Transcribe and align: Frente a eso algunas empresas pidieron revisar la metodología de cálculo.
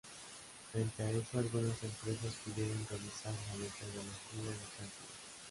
Frente 0.71 1.03
a 1.03 1.11
eso 1.11 1.37
algunas 1.37 1.77
empresas 1.83 2.33
pidieron 2.43 2.87
revisar 2.89 3.33
la 3.51 3.57
metodología 3.61 4.49
de 4.49 4.57
cálculo. 4.75 5.09